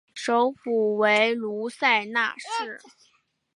[0.15, 2.79] 首府为卢塞纳市。